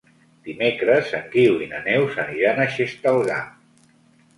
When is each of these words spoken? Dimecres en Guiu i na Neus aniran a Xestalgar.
Dimecres 0.47 1.11
en 1.19 1.29
Guiu 1.37 1.61
i 1.67 1.69
na 1.75 1.85
Neus 1.91 2.21
aniran 2.27 2.67
a 2.67 2.69
Xestalgar. 2.81 3.43